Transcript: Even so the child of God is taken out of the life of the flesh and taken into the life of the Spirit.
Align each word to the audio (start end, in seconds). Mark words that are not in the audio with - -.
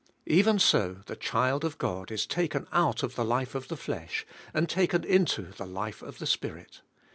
Even 0.25 0.57
so 0.57 1.03
the 1.05 1.15
child 1.15 1.63
of 1.63 1.77
God 1.77 2.09
is 2.09 2.25
taken 2.25 2.65
out 2.71 3.03
of 3.03 3.13
the 3.13 3.23
life 3.23 3.53
of 3.53 3.67
the 3.67 3.77
flesh 3.77 4.25
and 4.51 4.67
taken 4.67 5.03
into 5.03 5.51
the 5.51 5.67
life 5.67 6.01
of 6.01 6.17
the 6.17 6.25
Spirit. 6.25 6.81